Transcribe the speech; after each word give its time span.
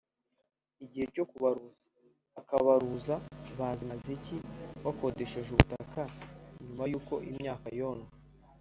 igihe 0.83 1.05
cyo 1.15 1.25
kubaruza 1.31 1.73
hakabaruza 2.35 3.15
Bazimaziki 3.57 4.35
wakodesheje 4.85 5.49
ubutaka 5.51 6.01
nyuma 6.65 6.83
y’uko 6.91 7.13
imyaka 7.31 7.67
yonwe 7.79 8.09